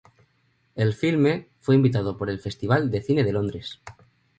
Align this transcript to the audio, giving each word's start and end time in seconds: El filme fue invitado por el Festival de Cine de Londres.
El 0.73 0.95
filme 0.95 1.49
fue 1.59 1.75
invitado 1.75 2.17
por 2.17 2.31
el 2.31 2.39
Festival 2.39 2.89
de 2.89 3.03
Cine 3.03 3.23
de 3.23 3.33
Londres. 3.33 3.81